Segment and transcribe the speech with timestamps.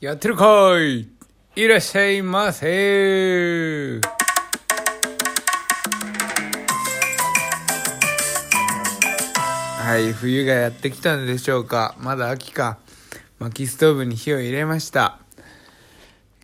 [0.00, 1.08] やってるかい？
[1.56, 4.00] いらっしゃいませ。
[9.76, 11.96] はい、冬がやってきたのでしょうか。
[11.98, 12.78] まだ秋か。
[13.40, 15.18] 薪ストーブに火を入れました。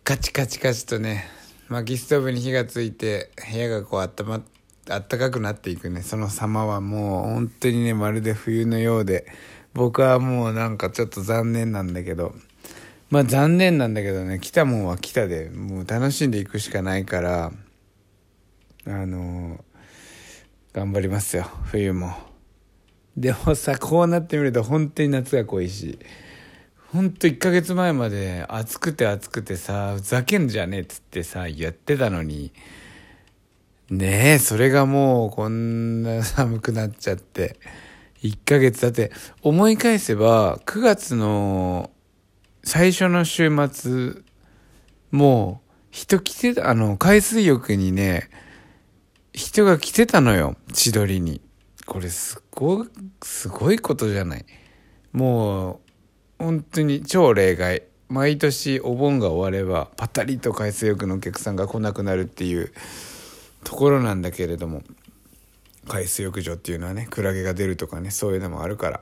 [0.03, 1.25] カチカチカチとね、
[1.69, 4.41] 薪ストーブに火がついて、部屋がこうあったま、
[4.89, 9.25] あったかくなっていくね、その様はもう本当にね、まるで冬のようで、
[9.73, 12.35] 僕はもうなんかちょっと残念なんだけど、
[13.09, 17.51] まあ残念なんだけどね、来たもんは来たで、もう楽しんでいくしかないから、
[18.87, 19.63] あの
[20.73, 22.13] 頑張りますよ、冬も。
[23.15, 25.99] でもさ、こうなってみると本当に夏が恋しい。
[26.91, 32.51] 本当1ヶ月前まで暑くて暑くてさ、ふざけんじゃねえっつってさ、やってたのに、
[33.89, 37.57] ねえ、それがもうこんな寒くなっちゃって、
[38.23, 39.11] 1ヶ月だって
[39.41, 41.91] 思い返せば9月の
[42.65, 44.23] 最初の週末、
[45.11, 48.27] もう人来てた、あの、海水浴にね、
[49.33, 51.41] 人が来てたのよ、千鳥に。
[51.85, 52.87] これすごい、
[53.21, 54.45] すごいことじゃない。
[55.13, 55.79] も
[56.39, 57.83] う、本当に超例外。
[58.09, 62.73] 毎年お盆が終われば、パタリと海水浴のお客さんが来なくなるっていう
[63.63, 64.81] ところなんだけれども、
[65.87, 69.01] 海水浴場っていうのはね、クラゲが出るとかね、そういうのもあるから。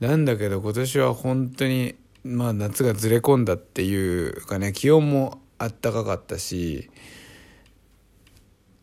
[0.00, 6.90] なんだけど今年は本当に、まあ夏がずれ込んだっていうかね、気温もあったかかったし、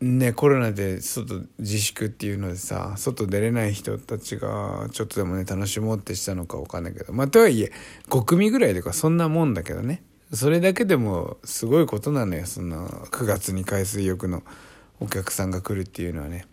[0.00, 7.70] ね、コロナで外自粛っていうのでさ外出れない人たちがちょっとでもね楽しもうってしたのか分かんないけどまあとはいえ
[8.08, 10.02] 5組ぐらいとかそんなもんだけどね。
[10.32, 14.42] それだけでもすごいことなのよその9月に海水浴の
[14.98, 16.46] お客さんが来るっていうのはね。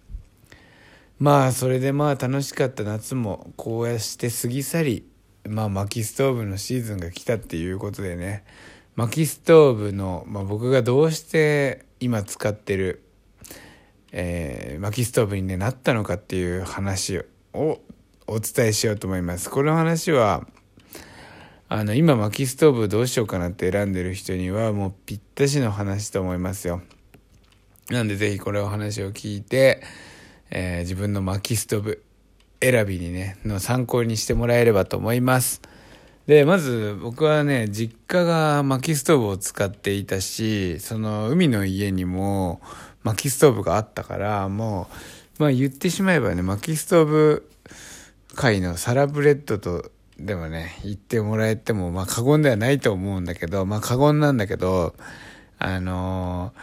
[1.18, 5.09] まあそれでまあ楽しかった夏もこうやして過ぎ去り
[5.48, 8.44] まあ薪ストーブのシーズンが来たっていうことでね
[8.96, 13.04] 薪ストーブの、まあ、僕がどうして今使ってる
[14.12, 17.20] えー、薪ストーブに、ね、なったのかっていう話
[17.54, 17.80] を
[18.28, 19.50] お伝えしようと思います。
[19.50, 20.48] この話は
[21.68, 26.82] あの今薪ストーブどうしようかなって選んでる人にはもうぴったしの話と思いますよ。
[27.90, 29.82] なんでぜひこれお話を聞いて、
[30.50, 32.04] えー、自分の薪ストーブ
[32.62, 35.62] 選びにねの参考にしてもらえればと思います。
[36.28, 42.62] でまず僕はね実家が薪ストーブを使っていたしその海の家にも
[43.02, 44.88] 薪ストーブがあったからも
[45.40, 47.50] うまあ言ってしまえばね薪ストーブ
[48.36, 49.90] 界のサラブレッドと
[50.20, 54.94] でもね言ってもらえてもまあ過言ではないと思うんだけどまあ過言なんだけど
[55.58, 56.54] あの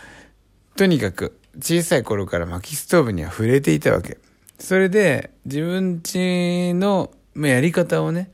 [0.77, 4.19] ー、とにかく小さい頃から薪ストーブには触れていたわけ
[4.59, 8.31] それで自分ちのやり方をね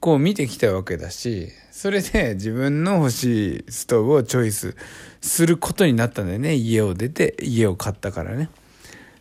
[0.00, 4.76] こう見てきたわけだしそれで 自分の欲しいストーブをチョイス
[5.20, 6.54] することになったんだよね。
[6.54, 8.50] 家を出て家を買ったからね。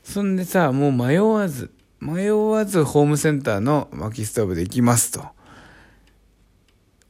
[0.04, 5.26] そんでさもう迷わず迷わずホームセンターの薪ストーブで行きますと。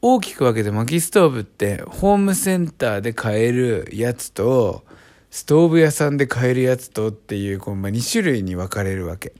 [0.02, 4.86] 大きく分けて薪ストーブってホームセンターで買えるやつと
[5.30, 9.34] ストーブ屋さんで買えるやつとっていうこう、まあ、2種類に分かれるわけ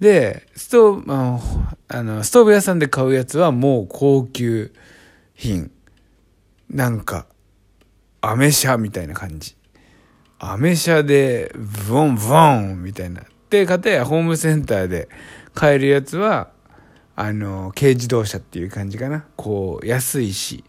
[0.00, 1.40] で、ストーブ、あ
[1.88, 4.72] あの、ストーブ屋さんで買うやつはもう高級
[5.34, 5.70] 品。
[6.70, 7.26] なんか、
[8.20, 9.56] アメ車みたいな感じ。
[10.38, 13.22] アメ車で、ブオンブオンみたいな。
[13.50, 15.08] で、かたやホームセンターで
[15.54, 16.50] 買えるやつは、
[17.16, 19.24] あの、軽自動車っていう感じかな。
[19.34, 20.62] こう、安いし、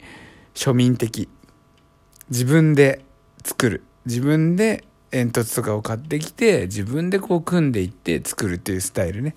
[0.56, 1.30] 庶民的。
[2.32, 3.04] 自分で
[3.44, 3.84] 作る。
[4.06, 9.36] 自分で煙突とかを買ってきて自分でこう組んでいって作るっていうスタイルね。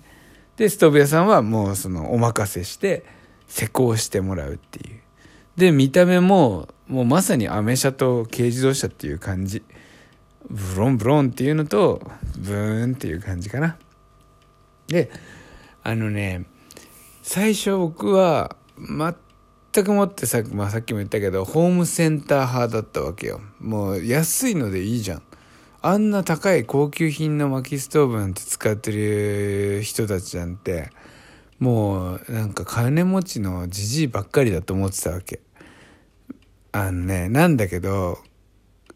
[0.57, 3.03] でストーブ屋さんはもうそのお任せして
[3.47, 4.99] 施工してもらうっていう。
[5.55, 9.63] で見た目ももうまさにアメ車と軽自動車っていう感じ。
[10.49, 12.01] ブロンブロンっていうのと
[12.37, 13.77] ブーンっていう感じかな。
[14.87, 15.09] で
[15.83, 16.45] あのね
[17.21, 18.55] 最初僕は
[19.73, 23.41] 全くもってさ,、まあ、さっきも言ったけどホームセンター派だったわけよ。
[23.59, 25.23] もう安いのでいいじゃん。
[25.81, 30.91] あんな高い高級品の薪ストーブなんて使ってる人たちなんて
[31.59, 35.41] もうなんか金持ちのじじいばっかりだと思ってたわけ。
[36.71, 38.19] あのねなんだけど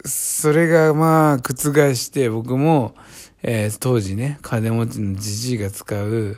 [0.06, 2.94] それがまあ覆して僕も、
[3.42, 6.38] えー、当時ね金持ちのじじいが使う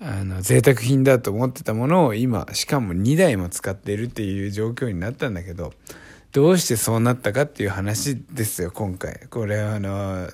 [0.00, 5.72] あの贅沢品だと思ってたものを今しかも2台も使っているっていう状況になったんだけど
[6.32, 9.28] どうしてそうなったかっていう話ですよ今回。
[9.30, 10.28] これはあの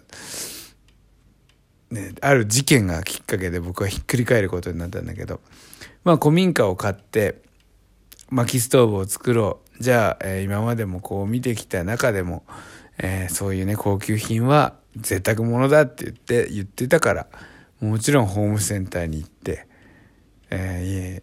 [1.90, 5.40] ねある事件がきっかけで僕はひっくり返ることになったんだけど。
[6.02, 7.42] まあ古民家を買って
[8.30, 9.82] 薪ストーブを作ろう。
[9.82, 12.44] じゃあ、えー、今までもこう見てきた中でも、
[12.96, 17.26] えー、そういうね高級品は贅沢物だって言って言ってたから。
[17.80, 19.66] もちろんホームセンターに行って、
[20.50, 21.22] え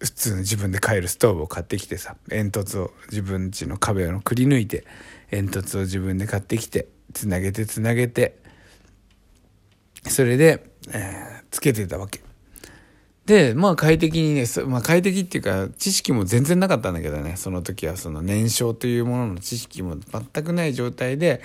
[0.00, 4.84] ー、普通の自分で買えるストーブを買ってきてさ煙突を自分家の壁をくり抜いて
[5.30, 8.36] 煙突を自分で買ってきてつなげてつなげて
[10.08, 12.20] それで、えー、つけてたわけ。
[13.24, 21.42] で、まあ快適にね、まあ快適っていうか知識も全然なかったんだけどね、その時はその燃焼というものの知識も全くない状態で、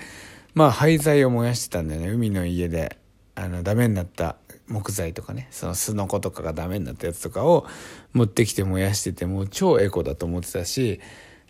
[0.53, 3.00] まあ廃材を燃やしてたんだよね、海の家で。
[3.41, 4.35] あの、ダメになった
[4.67, 7.65] 木材とかね、そのスノコとかがダメになったやつとかを
[8.13, 10.99] 持ってきて燃やしてて、もう超エコだと思ってたし、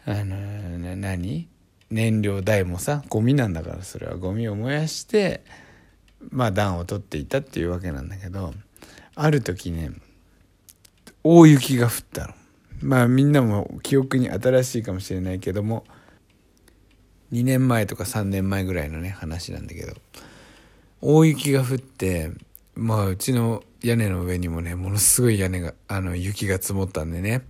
[0.05, 1.47] あの、何？
[1.89, 5.43] 燃料代もさ、ゴミなんだからそれはゴミを燃やして、
[6.29, 8.53] まあ暖を取っていたっていうわけなんだけど、
[9.15, 9.91] ある時ね、
[11.23, 12.33] 大雪が降ったの。
[12.81, 15.85] まあみんなも記憶に新しいかもしれないけども
[17.31, 19.93] 2年前とか3年前ぐらいのね話なんだけど
[21.01, 22.31] 大雪が降って
[22.75, 27.41] まあうちの屋根の上にもねものすごい屋根があの雪が積もったんでね。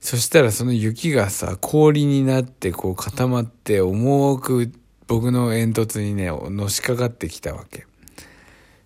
[0.00, 4.72] そしたらその雪がさ氷になってこう固まって重く
[5.06, 7.86] 僕の煙突にねのしかかってきたわけ。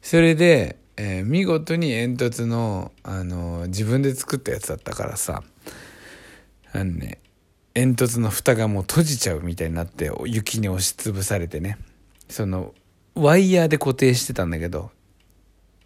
[0.03, 5.43] それでえー、見事に煙突の、あのー、自分で作ったやつだったからさ
[6.73, 7.21] あのね
[7.75, 11.77] 煙突の蓋がもう閉じちゃうみたいになって雪に押しつぶされてね。
[12.31, 12.73] その
[13.17, 14.91] ワイヤーで固定してたんだけど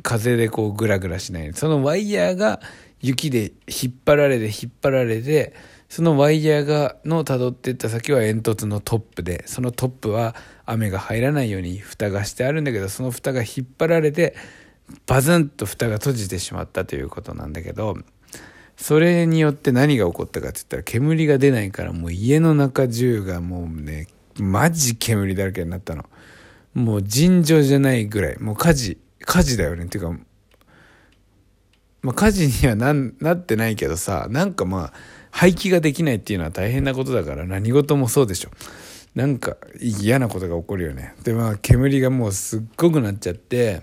[0.02, 2.60] 風でこうグラグラしないそのワイヤーが
[3.00, 5.54] 雪で引っ張られて引っ張られて
[5.88, 10.34] そのワイヤーがの辿っていった先は煙突のトップでそのトップは
[10.66, 14.34] 雨が入らないように蓋がしてあるんだけどその蓋が引っ張られて
[15.06, 17.96] バズンと蓋が閉じてしまったということなんだけど
[18.76, 26.06] それによって何が起こったかって言ったら煙が出ないからもう家の中中がもうねマジ煙だらけになったの。
[26.74, 28.38] もう尋常じゃないぐらい。
[28.38, 28.98] もう火事。
[29.20, 29.84] 火事だよね。
[29.84, 30.18] っていうか
[32.02, 34.92] まあ火事にはななってないけどさなんかまあ
[35.30, 38.50] 廃棄ができないっていうのは大変なことだから何事もそうでしょ。
[39.14, 41.14] なんか嫌なことが起こるよね。
[41.24, 43.82] でまあ煙がもうすっごくなっちゃって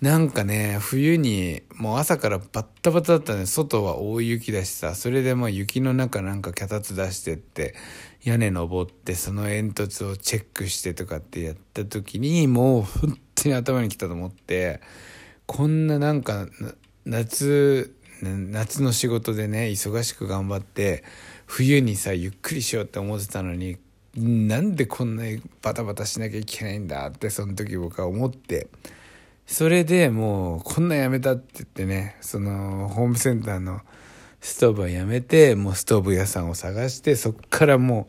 [0.00, 3.46] なんかね、冬にもう朝からバッタバタだったね。
[3.46, 7.74] 外は大雪だしさ、それでもう雪の中なんか脚立出してって、
[8.22, 14.80] 屋根登ってその煙突をチェックしてとかってやった時に、もう本当に頭にきたと思って、
[15.46, 16.48] こんななんか
[17.06, 21.04] 夏、夏の仕事でね、忙しく頑張って、
[21.46, 23.78] 冬にさ、ゆっくりしようって思ってたのに、
[24.16, 28.68] なんでこんなにバタバタしなきゃいけないんだってその時僕は思って、
[29.46, 33.80] それでもうこんなやめたって言ってねそのホームセンターの
[34.40, 38.08] ストーブはやめてもうストーブ屋さんを探してそっからも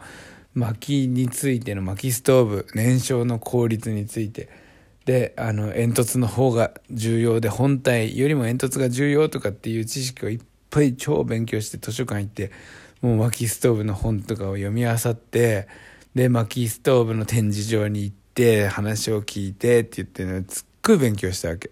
[0.56, 4.66] う薪についての薪ストーブ燃焼の効率について。
[5.06, 10.40] であの煙突の方が重要で本体よりも煙突が重要とかっていう知識をいっ
[10.72, 12.52] ぱい超勉強して図書館行って
[13.02, 15.68] もう薪ストーブの本とかを読み漁って
[16.16, 20.44] で薪ストーブの展示場に行って話を聞いてって言ってね
[20.86, 21.72] ごい勉強したわけ。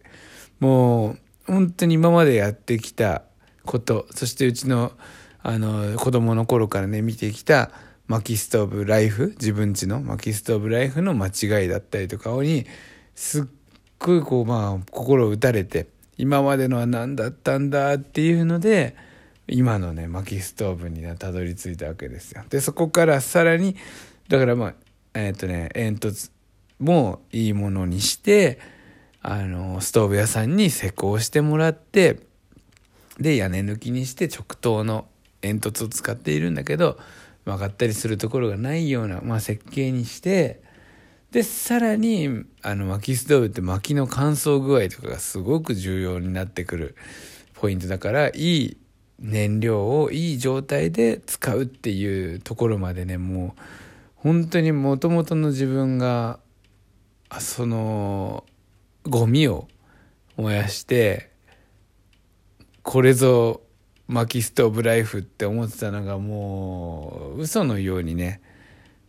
[0.60, 3.24] もう本当に今までやってきた
[3.66, 4.92] ことそしてうちの
[5.42, 7.72] あの子供の頃からね見てきた
[8.08, 12.66] 薪ストーブライフ自分ちの薪ストーブライフの間違いだったりとかに
[13.14, 13.44] すっ
[14.00, 18.96] ごいこうまあ心を打たれて今までのは何だったんだっていうので
[19.48, 22.44] 今のね薪ストーブにたどり着いたわけですよ。
[22.50, 23.76] でそこからさらに
[24.30, 24.74] だからまあ
[25.14, 26.32] えっ、ー、とね煙突
[26.80, 28.60] もいいものにして
[29.26, 32.20] あの、ストーブ屋さんに施工してもらって、
[33.20, 35.08] で、屋根抜きにして直灯の
[35.42, 37.00] 煙突を使っているんだけど、
[37.46, 40.62] 曲がったりするところがないような、まあ、設計にして、
[41.32, 46.96] で、さらに、あの、薪ストーブって薪の乾燥具合とかがすごく重要になってくる
[47.54, 48.78] ポイントだから、いい
[49.20, 53.62] 燃料をいい状態で使うっていうところまでね、もう、
[54.16, 56.40] 本当にもともとの自分が、
[57.40, 58.44] その、
[59.08, 59.68] ゴミを
[60.38, 61.32] 燃やして
[62.82, 63.62] これぞ
[64.08, 68.42] 薪ストーブライフって思ってたのがもう嘘のようにね、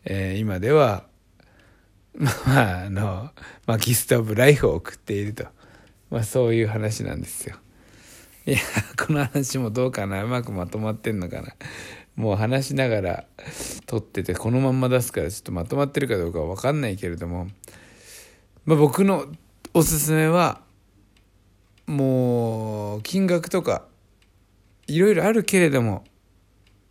[0.04, 1.06] えー、今では
[2.14, 3.30] まああの
[3.66, 5.46] 薪ストーブライフを送っていると、
[6.10, 7.56] まあ、そういう話なんですよ。
[8.46, 8.58] いや
[8.96, 10.22] この話もどうかな。
[10.22, 11.54] うまくまとまってんのかな。
[12.14, 13.24] もう話しながら
[13.86, 17.48] 撮っててこのまんま出すからちょっとまとまってるかどうかは分かんないけれども、
[18.64, 19.26] まあ、僕の
[19.76, 20.60] おすすめは
[21.88, 23.86] もう金額とか
[24.86, 26.04] いろいろあるけれども、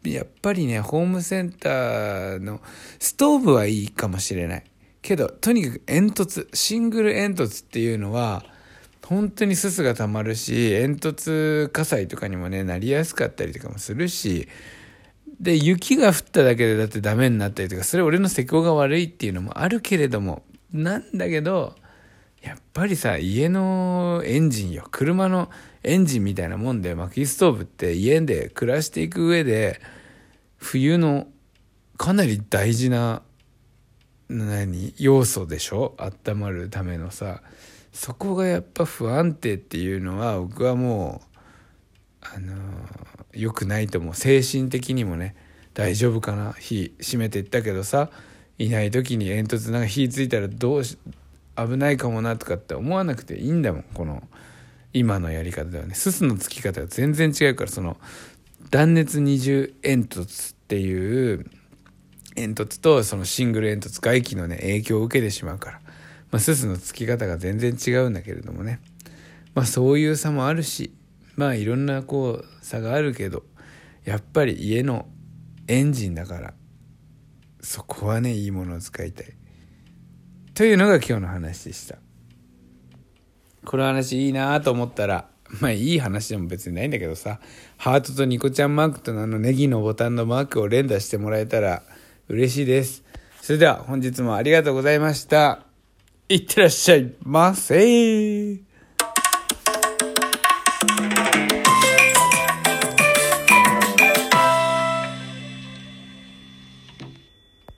[0.04, 2.60] やっぱりね、ホームセンターの
[3.00, 4.64] ストーブはいいかもしれない。
[5.02, 8.44] けど、とにかく煙突、シングル煙突っていうのは、
[9.06, 14.50] 本当にすすがたまるし、煙突火災とかにもね、なりやすかったりとかもするし、
[15.40, 21.76] で、雪が降っただけでだってダメになったりとか、それ俺の施工が悪いっていうのもあるけれども、なんだけど、
[22.44, 24.86] やっぱりさ、家のエンジンよ。
[24.92, 25.50] 車の
[25.82, 29.80] エンジンみたいなもんで、薪ストーブって家で暮らしていく上で、
[30.58, 31.28] 冬の
[31.98, 33.22] かなり大事な、
[34.28, 34.94] 何？
[34.98, 35.96] 要素でしょ？
[35.98, 37.42] 温まるためのさ。
[37.94, 42.56] そこがやっぱ不安定っていうのは、僕はもう、あの
[43.34, 44.16] 良くないと思う。
[44.16, 45.36] 精神的にもね、
[45.74, 48.10] 大丈夫かな火閉めていったけどさ、
[48.58, 50.98] いない時に煙突なんか火ついたらどうし、
[51.56, 54.24] 危ないかもなとかって思わなくていいんだもん、この、
[54.94, 55.96] 今のやり方ではね。
[55.96, 57.98] すすのつき方が全然違うから、その、
[58.70, 61.46] 断熱二重煙突っていう
[62.36, 65.82] 煙突とそのシングル煙突外気のね影響を受けてしまうから、
[66.32, 68.80] まあ、すすのつき方が全然違うんだけれどもね。
[69.54, 70.92] まあそういう差もあるし
[71.36, 73.44] まあいろんなこう差があるけど
[74.04, 75.06] やっぱり家の
[75.68, 76.54] エンジンだから
[77.62, 79.28] そこはねいいものを使いたい。
[80.54, 81.98] というのが今日の話でした
[83.66, 85.28] この話いいなと思ったら
[85.60, 87.40] まあいい話でも別にないんだけどさ、
[87.78, 91.84] ハートとニコちゃんマークとあのネギのボタンのマークを連打してもらえたら
[92.28, 93.04] 嬉しいです。
[93.42, 95.66] それでは本日もありがとうございました。
[96.30, 98.73] いってらっしゃいませ